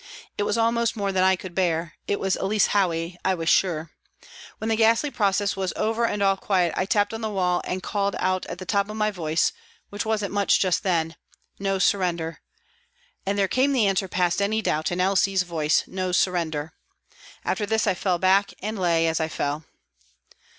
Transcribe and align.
It 0.35 0.41
was 0.41 0.57
almost 0.57 0.95
more 0.95 1.11
than 1.11 1.23
I 1.23 1.35
could 1.35 1.53
bear, 1.53 1.93
it 2.07 2.19
was 2.19 2.35
Elsie 2.35 2.67
Howey, 2.71 3.17
I 3.23 3.35
was 3.35 3.49
sure. 3.49 3.91
When 4.57 4.67
the 4.71 4.75
ghastly 4.75 5.11
process 5.11 5.55
was 5.55 5.73
over 5.75 6.07
and 6.07 6.23
all 6.23 6.37
quiet, 6.37 6.73
I 6.75 6.85
tapped 6.87 7.13
on 7.13 7.21
the 7.21 7.29
wall 7.29 7.61
and 7.65 7.83
WALTON 7.83 7.91
GAOL, 7.91 8.05
LIVERPOOL 8.05 8.19
271 8.41 8.41
called 8.41 8.49
out 8.49 8.51
at 8.51 8.57
the 8.57 8.65
top 8.65 8.89
of 8.89 8.97
my 8.97 9.11
voice, 9.11 9.53
which 9.89 10.03
wasn't 10.03 10.33
much 10.33 10.57
just 10.57 10.81
then," 10.81 11.15
No 11.69 11.77
surrender," 11.77 12.39
and 13.27 13.37
there 13.37 13.47
came 13.47 13.73
the 13.73 13.85
answer 13.85 14.07
past 14.07 14.41
any 14.41 14.63
doubt 14.63 14.91
in 14.91 14.99
Elsie's 14.99 15.43
voice," 15.43 15.83
No 15.87 16.11
surrender." 16.11 16.73
After 17.45 17.67
this 17.67 17.85
I 17.85 17.93
fell 17.93 18.17
back 18.17 18.55
and 18.59 18.79
lay 18.79 19.05
as 19.05 19.19
I 19.19 19.27
fell. 19.27 19.65